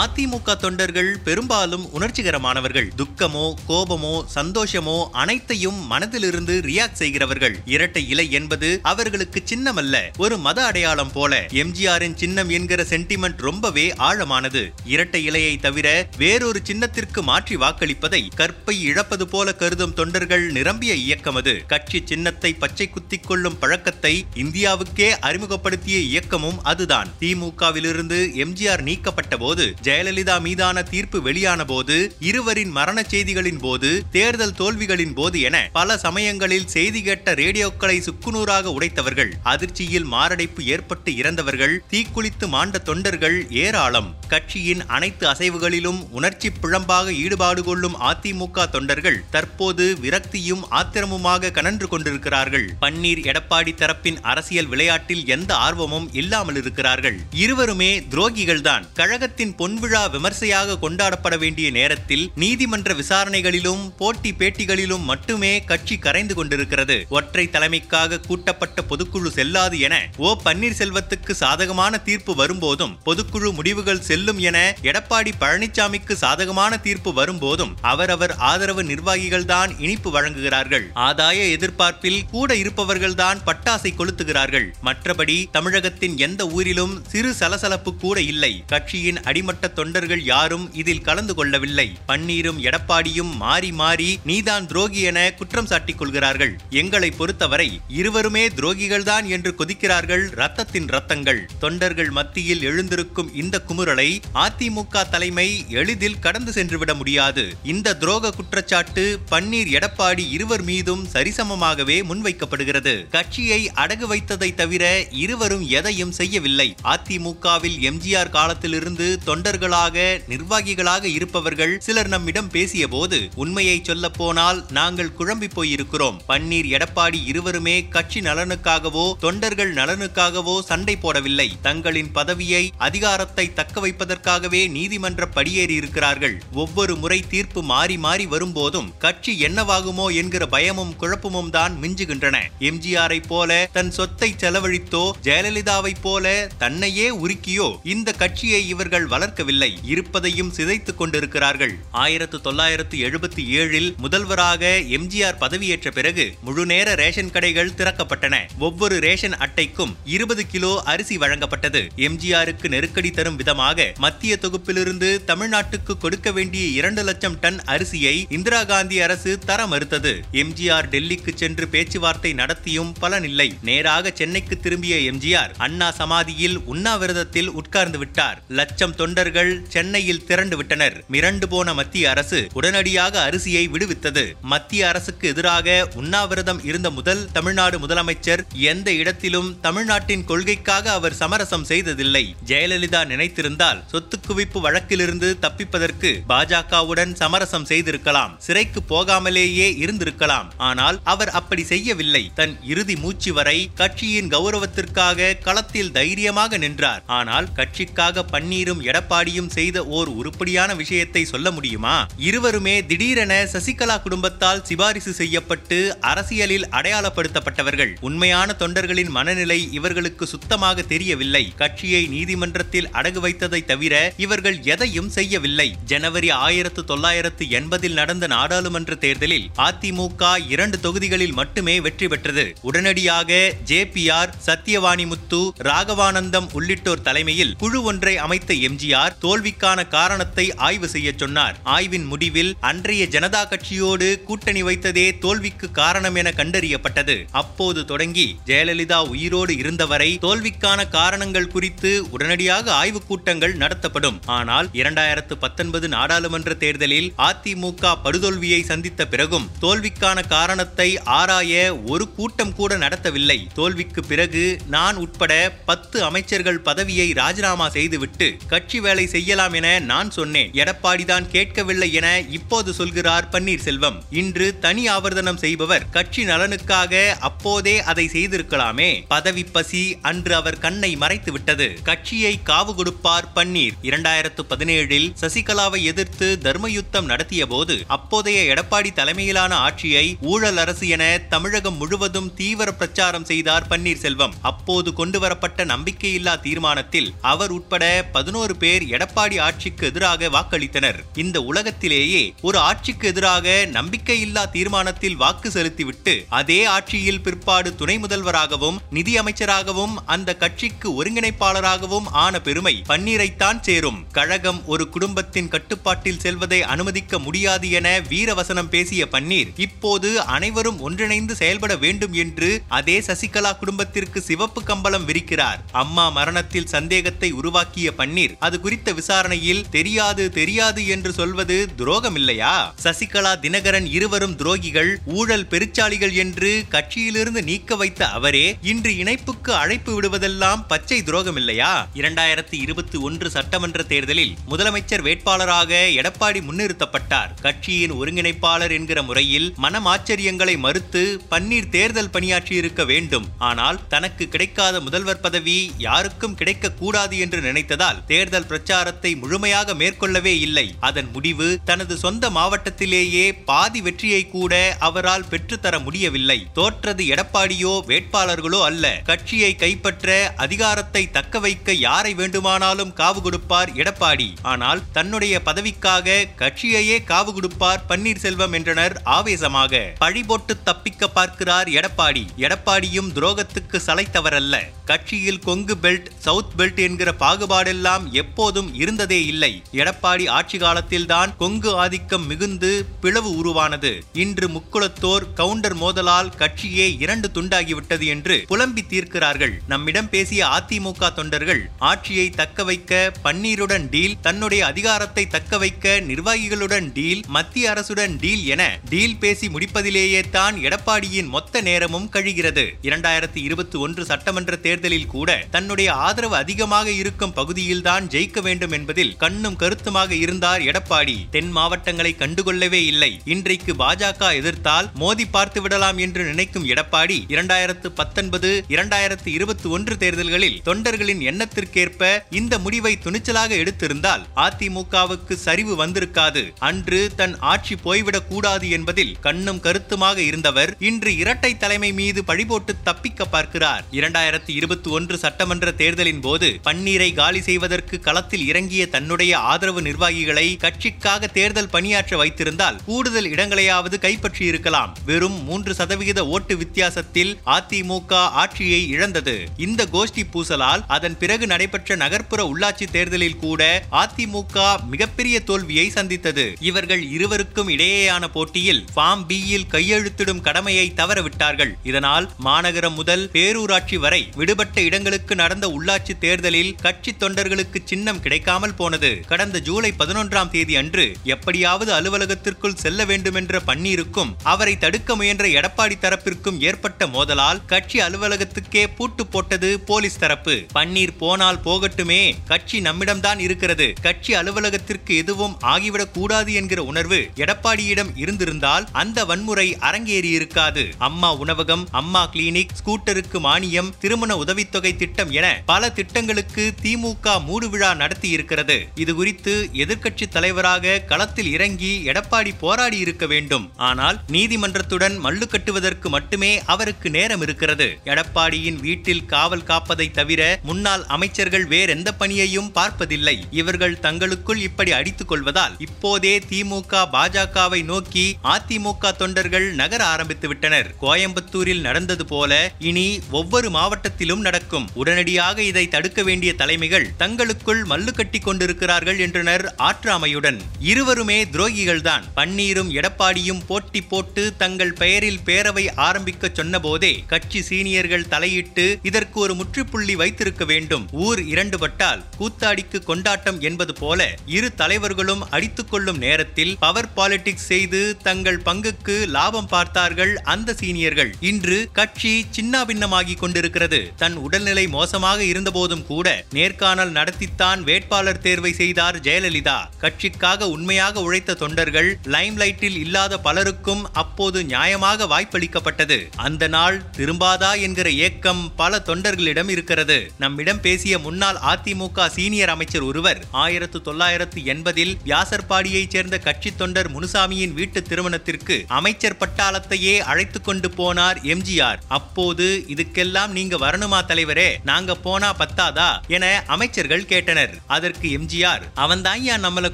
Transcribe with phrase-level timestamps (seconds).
[0.00, 2.86] அதிமுக தொண்டர்கள் பெரும்பாலும் உணர்ச்சிகரமானவர்கள்.
[2.96, 7.56] துக்கமோ கோபமோ சந்தோஷமோ அனைத்தையும் மனதிலிருந்து ரியாக்ட் செய்கிறவர்கள்.
[7.64, 11.40] இரட்டை இலை என்பது அவர்களுக்கு சின்னமல்ல ஒரு மத அடையாளம் போல.
[11.50, 14.62] எம்ஜிஆரின் சின்னம் என்கிற சென்டிமெண்ட் ரொம்பவே ஆழமானது.
[14.84, 21.66] இரட்டை இலையை தவிர வேறொரு சின்னத்திற்கு மாற்றி வாக்களிப்பதை கற்பை இழப்பது போல கருதும் தொண்டர்கள் நிரம்பிய இயக்கம் அது.
[21.66, 27.08] கட்சி சின்னத்தை பச்சை குத்திக் கொள்ளும் பழக்கத்தை இந்தியாவுக்கே அறிமுகப்படுத்திய இயக்கமும் அதுதான்.
[27.20, 35.14] திமுகவிலிருந்து எம்ஜிஆர் நீக்கப்பட்ட போது ஜெயலலிதா மீதான தீர்ப்பு வெளியான போது இருவரின் மரண செய்திகளின் போது தேர்தல் தோல்விகளின்
[35.14, 42.78] போது என பல சமயங்களில் செய்தி கேட்ட ரேடியோக்களை சுக்குநூறாக உடைத்தவர்கள் அதிர்ச்சியில் மாரடைப்பு ஏற்பட்டு இறந்தவர்கள் தீக்குளித்து மாண்ட
[42.78, 44.10] தொண்டர்கள் ஏராளம்.
[44.28, 52.66] கட்சியின் அனைத்து அசைவுகளிலும் உணர்ச்சி பிழம்பாக ஈடுபாடு கொள்ளும் அதிமுக தொண்டர்கள் தற்போது விரக்தியும் ஆத்திரமுமாக கனன்று கொண்டிருக்கிறார்கள்.
[52.80, 58.86] பன்னீர் எடப்பாடி தரப்பின் அரசியல் விளையாட்டில் எந்த ஆர்வமும் இல்லாமல் இருக்கிறார்கள் இருவருமே துரோகிகள்தான்.
[58.94, 67.06] கழகத்தின் பொன் பொன்விழா விமர்சையாக கொண்டாடப்பட வேண்டிய நேரத்தில் நீதிமன்ற விசாரணைகளிலும் போட்டி பேட்டிகளிலும் மட்டுமே கட்சி கரைந்து கொண்டிருக்கிறது.
[67.08, 70.36] ஒற்றை தலைமைக்காக கூட்டப்பட்ட பொதுக்குழு செல்லாது என ஓ.
[70.44, 78.84] பன்னீர்செல்வத்துக்கு சாதகமான தீர்ப்பு வரும்போதும் பொதுக்குழு முடிவுகள் செல்லும் என எடப்பாடி பழனிசாமிக்கு சாதகமான தீர்ப்பு வரும்போதும் அவரவர் ஆதரவு
[78.84, 80.84] நிர்வாகிகள் தான் இனிப்பு வழங்குகிறார்கள்.
[80.94, 84.68] ஆதாய எதிர்பார்ப்பில் கூட இருப்பவர்கள் தான் பட்டாசை கொளுத்துகிறார்கள்.
[84.84, 88.62] மற்றபடி தமிழகத்தின் எந்த ஊரிலும் சிறு சலசலப்பு கூட இல்லை.
[88.66, 91.98] கட்சியின் அடிமட்ட தொண்டர்கள் யாரும் இதில் கலந்து கொள்ளவில்லை.
[92.08, 96.60] பன்னீரும் எடப்பாடியும் மாறி மாறி நீதான் துரோகி என குற்றம் சாட்டிக் கொள்கிறார்கள்.
[96.70, 101.40] எங்களை பொறுத்தவரை இருவருமே துரோகிகள்தான் என்று கொதிக்கிறார்கள் ரத்தத்தின் ரத்தங்கள்.
[101.58, 107.54] தொண்டர்கள் மத்தியில் எழுந்திருக்கும் இந்த குமுறலை அதிமுக தலைமை எளிதில் கடந்து சென்றுவிட முடியாது.
[107.62, 113.08] இந்த துரோக குற்றச்சாட்டு பன்னீர் எடப்பாடி இருவர் மீதும் சரிசமமாகவே முன்வைக்கப்படுகிறது.
[113.08, 116.74] கட்சியை அடகு வைத்ததை தவிர இருவரும் எதையும் செய்யவில்லை.
[116.84, 125.10] அதிமுகவில் எம்ஜிஆர் காலத்திலிருந்து தொண்டர் தொண்டர்களாக நிர்வாகிகளாக இருப்பவர்கள் சிலர் நம்மிடம் பேசிய போது உண்மையை சொல்ல போனால் நாங்கள்
[125.18, 126.16] குழம்பி போயிருக்கிறோம்.
[126.30, 131.46] பன்னீர் எடப்பாடி இருவருமே கட்சி நலனுக்காகவோ தொண்டர்கள் நலனுக்காகவோ சண்டை போடவில்லை.
[131.66, 136.36] தங்களின் பதவியை அதிகாரத்தை தக்க வைப்பதற்காகவே நீதிமன்ற படியேறி இருக்கிறார்கள்.
[136.64, 142.42] ஒவ்வொரு முறை தீர்ப்பு மாறி மாறி வரும்போதும் கட்சி என்னவாகுமோ என்கிற பயமும் குழப்பமும் தான் மிஞ்சுகின்றன.
[142.70, 146.34] எம்ஜிஆரை போல தன் சொத்தை செலவழித்தோ ஜெயலலிதாவை போல
[146.64, 151.72] தன்னையே உருக்கியோ இந்த கட்சியை இவர்கள் வளர்க்க வளர்க்கவில்லை இருப்பதையும் சிதைத்துக் கொண்டிருக்கிறார்கள்.
[152.02, 154.62] ஆயிரத்து தொள்ளாயிரத்து எழுபத்தி ஏழில் முதல்வராக
[154.96, 158.34] எம்ஜிஆர் பதவியேற்ற பிறகு முழுநேர ரேஷன் கடைகள் திறக்கப்பட்டன.
[158.58, 161.82] ஒவ்வொரு ரேஷன் அட்டைக்கும் இருபது கிலோ அரிசி வழங்கப்பட்டது.
[162.08, 169.00] எம்ஜிஆருக்கு நெருக்கடி தரும் விதமாக மத்திய தொகுப்பிலிருந்து தமிழ்நாட்டுக்கு கொடுக்க வேண்டிய இரண்டு லட்சம் டன் அரிசியை இந்திரா காந்தி
[169.00, 170.14] அரசு தர மறுத்தது.
[170.42, 173.48] எம்ஜிஆர் டெல்லிக்கு சென்று பேச்சுவார்த்தை நடத்தியும் பலனில்லை.
[173.70, 178.38] நேராக சென்னைக்கு திரும்பிய எம்ஜிஆர் அண்ணா சமாதியில் உண்ணாவிரதத்தில் உட்கார்ந்து விட்டார்.
[178.60, 180.94] லட்சம் தொண்டர் தொண்டர்கள் சென்னையில் திரண்டு விட்டனர்.
[181.14, 184.24] மிரண்டு போன மத்திய அரசு உடனடியாக அரிசியை விடுவித்தது.
[184.52, 192.24] மத்திய அரசுக்கு எதிராக உண்ணாவிரதம் இருந்த முதல் தமிழ்நாடு முதலமைச்சர் எந்த இடத்திலும் தமிழ்நாட்டின் கொள்கைக்காக அவர் சமரசம் செய்ததில்லை.
[192.50, 198.34] ஜெயலலிதா நினைத்திருந்தால் சொத்து குவிப்பு வழக்கிலிருந்து தப்பிப்பதற்கு பாஜகவுடன் சமரசம் செய்திருக்கலாம்.
[198.48, 200.50] சிறைக்கு போகாமலேயே இருந்திருக்கலாம்.
[200.70, 202.24] ஆனால் அவர் அப்படி செய்யவில்லை.
[202.40, 207.02] தன் இறுதி மூச்சு வரை கட்சியின் கௌரவத்திற்காக களத்தில் தைரியமாக நின்றார்.
[207.20, 211.94] ஆனால் கட்சிக்காக பன்னீரும் எடப்பாடியும் செய்த ஓர் உருப்படியான விஷயத்தை சொல்ல முடியுமா?
[212.28, 215.78] இருவருமே திடீரென சசிகலா குடும்பத்தால் சிபாரிசு செய்யப்பட்டு
[216.10, 217.92] அரசியலில் அடையாளப்படுத்தப்பட்டவர்கள்.
[218.00, 221.42] உண்மையான தொண்டர்களின் மனநிலை இவர்களுக்கு சுத்தமாக தெரியவில்லை.
[221.56, 225.68] கட்சியை நீதிமன்றத்தில் அடகு வைத்ததை தவிர இவர்கள் எதையும் செய்யவில்லை.
[225.92, 232.46] ஜனவரி ஆயிரத்து தொள்ளாயிரத்து எண்பதில் நடந்த நாடாளுமன்ற தேர்தலில் அதிமுக இரண்டு தொகுதிகளில் மட்டுமே வெற்றி பெற்றது.
[232.62, 240.54] உடனடியாக J P R Sathyavani Muthu Raghavanandam உள்ளிட்டோர் தலைமையில் குழு ஒன்றை அமைத்த எம்ஜிஆர் தோல்விக்கான காரணத்தை
[240.54, 241.56] ஆய்வு செய்ய சொன்னார்.
[241.62, 247.24] ஆய்வின் முடிவில் அன்றைய ஜனதா கட்சியோடு கூட்டணி வைத்ததே தோல்விக்கு காரணம் என கண்டறியப்பட்டது.
[247.30, 254.20] அப்போது தொடங்கி ஜெயலலிதா உயிரோடு இருந்தவரை தோல்விக்கான காரணங்கள் குறித்து உடனடியாக ஆய்வுக் கூட்டங்கள் நடத்தப்படும்.
[254.26, 262.76] ஆனால் இரண்டாயிரத்து பத்தொன்பது நாடாளுமன்ற தேர்தலில் அதிமுக படுதோல்வியை சந்தித்த பிறகும் தோல்விக்கான காரணத்தை ஆராய ஒரு கூட்டம் கூட
[262.76, 263.38] நடத்தவில்லை.
[263.54, 265.32] தோல்விக்கு பிறகு நான் உட்பட
[265.66, 270.48] பத்து அமைச்சர்கள் பதவியை ராஜினாமா செய்துவிட்டு கட்சி வேலை வேலை செய்யலாம் என நான் சொன்னேன்.
[270.62, 272.08] எடப்பாடி தான் கேட்கவில்லை என
[272.38, 273.96] இப்போது சொல்கிறார் பன்னீர்செல்வம்.
[274.20, 276.92] இன்று தனி ஆவர்த்தனம் செய்பவர் கட்சி நலனுக்காக
[277.28, 278.88] அப்போதே அதை செய்திருக்கலாமே.
[279.12, 281.68] பதவி பசி அன்று அவர் கண்ணை மறைத்து விட்டது.
[281.88, 283.78] கட்சியை காவு கொடுப்பார் பன்னீர்.
[283.90, 291.04] இரண்டாயிரத்து பதினேழில் சசிகலாவை எதிர்த்து தர்மயுத்தம் நடத்திய போது அப்போதைய எடப்பாடி தலைமையிலான ஆட்சியை ஊழல் அரசு என
[291.34, 294.36] தமிழகம் முழுவதும் தீவிர பிரச்சாரம் செய்தார் பன்னீர்செல்வம்.
[294.52, 297.84] அப்போது கொண்டுவரப்பட்ட நம்பிக்கையில்லா தீர்மானத்தில் அவர் உட்பட
[298.18, 300.98] பதினோரு பேர் எடப்பாடி ஆட்சிக்கு எதிராக வாக்களித்தனர்.
[301.14, 309.18] இந்த உலகத்திலேயே ஒரு ஆட்சிக்கு எதிராக நம்பிக்கையில்லா தீர்மானத்தில் வாக்கு செலுத்திவிட்டு அதே ஆட்சியில் பிற்பாடு துணை முதல்வராகவும் நிதி
[309.18, 314.04] அமைச்சராகவும் அந்த கட்சிக்கு ஒருங்கிணைப்பாளராகவும் ஆன பெருமை பன்னீரைத்தான் சேரும்.
[314.12, 321.76] கழகம் ஒரு குடும்பத்தின் கட்டுப்பாட்டில் செல்வதை அனுமதிக்க முடியாது என வீரவசனம் பேசிய பன்னீர் இப்போது அனைவரும் ஒன்றிணைந்து செயல்பட
[321.76, 325.60] வேண்டும் என்று அதே சசிகலா குடும்பத்திற்கு சிவப்பு கம்பளம் விரிக்கிறார்.
[325.72, 333.32] அம்மா மரணத்தில் சந்தேகத்தை உருவாக்கிய பன்னீர் அது குறித்த விசாரணையில் தெரியாது தெரியாது என்று சொல்வது துரோகம் இல்லையா சசிகலா
[333.40, 341.02] தினகரன் இருவரும் துரோகிகள் ஊழல் பெருச்சாளிகள் என்று கட்சியிலிருந்து நீக்க வைத்த அவரே இன்று இணைப்புக்கு அழைப்பு விடுவதெல்லாம் பச்சை
[341.02, 347.40] துரோகம் இல்லையா இரண்டாயிரத்தி இருபத்தி ஒன்று சட்டமன்ற தேர்தலில் முதலமைச்சர் வேட்பாளராக எடப்பாடி முன்னிறுத்தப்பட்டார்.
[347.40, 353.26] கட்சியின் ஒருங்கிணைப்பாளர் என்கிற முறையில் மனமாச்சரியங்களை மறுத்து பன்னீர் தேர்தல் பணியாற்றியிருக்க வேண்டும்.
[353.38, 360.64] ஆனால் தனக்கு கிடைக்காத முதல்வர் பதவி யாருக்கும் கிடைக்க கூடாது என்று நினைத்ததால் தேர்தல் பிரச்சாரத்தை முழுமையாக மேற்கொள்ளவே இல்லை.
[360.88, 364.52] அதன் முடிவு தனது சொந்த மாவட்டத்திலேயே பாதி வெற்றியை கூட
[364.88, 366.36] அவரால் பெற்றுத்தர முடியவில்லை.
[366.58, 368.84] தோற்றது எடப்பாடியோ வேட்பாளர்களோ அல்ல.
[369.10, 370.08] கட்சியை கைப்பற்ற
[370.44, 374.28] அதிகாரத்தை தக்க வைக்க யாரை வேண்டுமானாலும் காவு கொடுப்பார் எடப்பாடி.
[374.52, 379.82] ஆனால் தன்னுடைய பதவிக்காக கட்சியையே காவு கொடுப்பார் பன்னீர்செல்வம் என்றனர் ஆவேசமாக.
[380.04, 382.24] பழிபோட்டு தப்பிக்க பார்க்கிறார் எடப்பாடி.
[382.46, 384.54] எடப்பாடியும் துரோகத்துக்கு சளைத்தவரல்ல.
[384.92, 389.50] கட்சியில் கொங்கு பெல்ட் சவுத் பெல்ட் என்கிற பாகுபாடெல்லாம் எப்போது எப்போதும் இருந்ததே இல்லை.
[389.82, 392.70] எடப்பாடி ஆட்சி காலத்தில்தான் கொங்கு ஆதிக்கம் மிகுந்து
[393.02, 393.92] பிளவு உருவானது.
[394.22, 399.54] இன்று முக்குளத்தோர் கவுண்டர் மோதலால் கட்சியே இரண்டு துண்டாகிவிட்டது என்று புலம்பி தீர்க்கிறார்கள்.
[399.72, 407.22] நம்மிடம் பேசிய அதிமுக தொண்டர்கள் ஆட்சியை தக்க வைக்க பன்னீருடன் டீல் தன்னுடைய அதிகாரத்தை தக்க வைக்க நிர்வாகிகளுடன் டீல்
[407.28, 412.66] மத்திய அரசுடன் டீல் என டீல் பேசி முடிப்பதிலேயே தான் எடப்பாடியின் மொத்த நேரமும் கழிகிறது.
[412.88, 419.56] இரண்டாயிரத்தி இருபத்தி ஒன்று சட்டமன்ற தேர்தலில் கூட தன்னுடைய ஆதரவு அதிகமாக இருக்கும் பகுதியில்தான் ஜெயிக்க வேண்டும் என்பதில் கண்ணும்
[419.56, 421.28] கருத்துமாக இருந்தார் எடப்பாடி.
[421.30, 423.20] தென் மாவட்டங்களை கண்டுகொள்ளவே இல்லை.
[423.24, 430.60] இன்றைக்கு பாஜக எதிர்த்தால் மோதி பார்த்து விடலாம் என்று நினைக்கும் எடப்பாடி இரண்டாயிரத்து பத்தொன்பது இரண்டாயிரத்து இருபத்தி ஒன்று தேர்தல்களில்
[430.64, 436.52] தொண்டர்களின் எண்ணத்திற்கேற்ப இந்த முடிவை துணிச்சலாக எடுத்திருந்தால் அதிமுகவுக்கு சரிவு வந்திருக்காது.
[436.58, 443.24] அன்று தன் ஆட்சி போய்விடக் கூடாது என்பதில் கண்ணும் கருத்துமாக இருந்தவர் இன்று இரட்டை தலைமை மீது பழிபோட்டு தப்பிக்க
[443.24, 443.84] பார்க்கிறார்.
[443.92, 451.28] இரண்டாயிரத்தி இருபத்தி ஒன்று சட்டமன்ற தேர்தலின் போது பன்னீரை காலி செய்வதற்கு களத்தில் இறங்கிய தன்னுடைய ஆதரவு நிர்வாகிகளை கட்சிக்காக
[451.36, 459.34] தேர்தல் பணியாற்ற வைத்திருந்தால் கூடுதல் இடங்களையாவது கைப்பற்றி இருக்கலாம் வெறும் மூன்று சதவிகித ஓட்டு வித்தியாசத்தில் அதிமுக ஆட்சியை இழந்தது.
[459.66, 463.60] இந்த கோஷ்டி பூசலால் அதன் பிறகு நடைபெற்ற நகர்ப்புற உள்ளாட்சி தேர்தலில் கூட
[464.02, 466.46] அதிமுக மிகப்பெரிய தோல்வியை சந்தித்தது.
[466.70, 471.74] இவர்கள் இருவருக்கும் இடையேயான போட்டியில் ஃபார்ம் பியில் கையெழுத்திடும் கடமையை தவறவிட்டார்கள்.
[471.82, 478.74] இதனால் மாநகரம் முதல் பேரூராட்சி வரை விடுபட்ட இடங்களுக்கு நடந்த உள்ளாட்சி தேர்தலில் கட்சி தொண்டர்களுக்கு சின்ன சின்னம் கிடைக்காமல்
[478.74, 479.20] போனது.
[479.26, 486.60] கடந்த ஜூலை பதினொன்றாம் தேதி அன்று எப்படியாவது அலுவலகத்திற்குள் செல்ல வேண்டுமென்ற பன்னீருக்கும் அவரை தடுக்க முயன்ற எடப்பாடி தரப்பிற்கும்
[486.60, 490.66] ஏற்பட்ட மோதலால் கட்சி அலுவலகத்துக்கே பூட்டு போட்டது போலீஸ் தரப்பு.
[490.74, 493.92] பன்னீர் போனால் போகட்டுமே கட்சி நம்மிடம்தான் இருக்கிறது.
[494.02, 501.88] கட்சி அலுவலகத்திற்கு எதுவும் ஆகிவிடக் கூடாது என்கிற உணர்வு எடப்பாடியிடம் இருந்திருந்தால் அந்த வன்முறை அரங்கேறி இருக்காது அம்மா உணவகம்
[501.90, 508.76] அம்மா கிளினிக் ஸ்கூட்டருக்கு மானியம் திருமண உதவித்தொகை திட்டம் என பல திட்டங்களுக்கு திமுக மூடுவிழா நடத்தி இருக்கிறது.
[509.02, 513.66] இது குறித்து எதிர்க்கட்சி தலைவராக களத்தில் இறங்கி எடப்பாடி போராடி இருக்க வேண்டும்.
[513.90, 517.88] ஆனால் நீதிமன்றத்துடன் மல்லு கட்டுவதற்கு மட்டுமே அவருக்கு நேரம் இருக்கிறது.
[518.12, 523.36] எடப்பாடியின் வீட்டில் காவல் காப்பதை தவிர முன்னாள் அமைச்சர்கள் வேறெந்த பணியையும் பார்ப்பதில்லை.
[523.60, 530.88] இவர்கள் தங்களுக்குள் இப்படி அடித்துக் கொள்வதால் இப்போதே திமுக பாஜகவை நோக்கி அதிமுக தொண்டர்கள் நகர ஆரம்பித்து விட்டனர்.
[531.02, 532.52] கோயம்புத்தூரில் நடந்தது போல
[532.90, 533.06] இனி
[533.40, 534.88] ஒவ்வொரு மாவட்டத்திலும் நடக்கும்.
[535.02, 540.58] உடனடியாக இதை தடுக்க வேண்டிய தலைமைகள் தங்களுக்குள் மல்லு கட்டி கொண்டிருக்கிறார்கள் என்றனர் ஆற்றாமையுடன்.
[540.80, 542.24] இருவருமே துரோகிகள்தான்.
[542.36, 550.16] பன்னீரும் எடப்பாடியும் போட்டி போட்டு தங்கள் பெயரில் பேரவை ஆரம்பிக்க சொன்னபோதே கட்சி சீனியர்கள் தலையிட்டு இதற்கு ஒரு முற்றுப்புள்ளி
[550.16, 551.08] வைத்திருக்க வேண்டும்.
[551.12, 558.60] ஊர் இரண்டுபட்டால் கூத்தாடிக்கு கொண்டாட்டம் என்பது போல இரு தலைவர்களும் அடித்துக் கொள்ளும் நேரத்தில் பவர் பாலிடிக்ஸ் செய்து தங்கள்
[558.64, 561.32] பங்குக்கு லாபம் பார்த்தார்கள் அந்த சீனியர்கள்.
[561.40, 564.12] இன்று கட்சி சின்னாபின்னமாகி கொண்டிருக்கிறது.
[564.16, 569.76] தன் உடல்நிலை மோசமாக இருந்தபோதும் கூட நேர்காணல் நடத்தித்தான் தான் வேட்பாளர் தேர்வை செய்தார் ஜெயலலிதா.
[570.02, 576.18] கட்சிக்காக உண்மையாக உழைத்த தொண்டர்கள் லைம்லைட்டில் இல்லாத பலருக்கும் அப்போது நியாயமாக வாய்ப்பளிக்கப்பட்டது.
[576.36, 580.18] அந்த நாள் திரும்பாதா என்கிற ஏக்கம் பல தொண்டர்களிடம் இருக்கிறது.
[580.38, 587.76] நம்மிடம் பேசிய முன்னாள் அதிமுக சீனியர் அமைச்சர் ஒருவர் ஆயிரத்து தொள்ளாயிரத்து எண்பதில் வியாசர்பாடியைச் சேர்ந்த கட்சி தொண்டர் முனுசாமியின்
[587.80, 592.02] வீட்டு திருமணத்திற்கு அமைச்சர் பட்டாளத்தையே அழைத்து கொண்டு போனார் எம்ஜிஆர்.
[592.08, 594.70] அப்போது இதுக்கெல்லாம் நீங்க வரணுமா தலைவரே?
[594.84, 596.10] நாங்க போனா பத்தாதா?
[596.28, 597.71] என அமைச்சர்கள் கேட்டனர்.
[597.86, 599.86] அதற்கு எம்ஜிஆர் அவன் தான் ஏன் நம்மள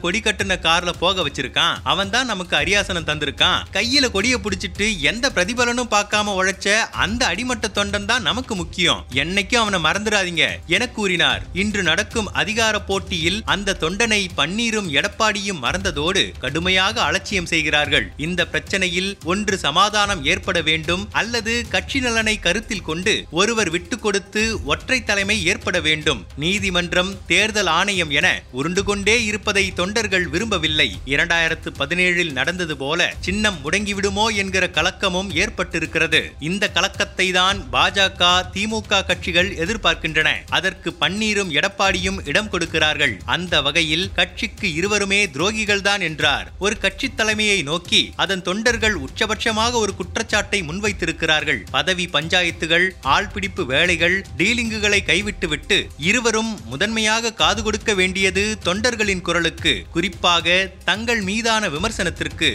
[0.00, 1.76] கொடி கட்டுன கார்ல போக வச்சிருக்கான்?
[1.92, 3.60] அவன் தான் நமக்கு அரியாசனம் தந்திருக்கான்.
[3.76, 9.02] கையில கொடியை பிடிச்சிட்டு எந்த பிரதிபலனும் பார்க்காம உழைச்ச அந்த அடிமட்ட தொண்டன் தான் நமக்கு முக்கியம்.
[9.22, 11.42] என்னைக்கும் அவனை மறந்துடாதீங்க என கூறினார்.
[11.62, 18.06] இன்று நடக்கும் அதிகார போட்டியில் அந்த தொண்டனை பன்னீரும் எடப்பாடியும் மறந்ததோடு கடுமையாக அலட்சியம் செய்கிறார்கள்.
[18.26, 24.42] இந்த பிரச்சனையில் ஒன்று சமாதானம் ஏற்பட வேண்டும் அல்லது கட்சி நலனை கருத்தில் கொண்டு ஒருவர் விட்டு கொடுத்து
[24.72, 26.20] ஒற்றை தலைமை ஏற்பட வேண்டும்.
[26.42, 30.86] நீதிமன்றம் தேர்தல் தேர்தல் ஆணையம் என உருண்டு கொண்டே இருப்பதை தொண்டர்கள் விரும்பவில்லை.
[31.12, 36.20] இரண்டாயிரத்து பதினேழில் நடந்தது போல சின்னம் முடங்கிவிடுமோ என்கிற கலக்கமும் ஏற்பட்டிருக்கிறது.
[36.48, 38.22] இந்த கலக்கத்தை தான் பாஜக
[38.54, 40.30] திமுக கட்சிகள் எதிர்பார்க்கின்றன.
[40.58, 43.14] அதற்கு பன்னீரும் எடப்பாடியும் இடம் கொடுக்கிறார்கள்.
[43.36, 46.48] அந்த வகையில் கட்சிக்கு இருவருமே துரோகிகள் தான் என்றார்.
[46.66, 51.62] ஒரு கட்சி தலைமையை நோக்கி அதன் தொண்டர்கள் உச்சபட்சமாக ஒரு குற்றச்சாட்டை முன்வைத்திருக்கிறார்கள்.
[51.76, 60.46] பதவி பஞ்சாயத்துகள் ஆள்பிடிப்பு வேலைகள் டீலிங்குகளை கைவிட்டுவிட்டு இருவரும் முதன்மையாக காது கொடுக்க வேண்டியது தொண்டர்களின் குரலுக்கு குறிப்பாக
[60.84, 62.50] தங்கள் மீதான விமர்சனத்திற்கு.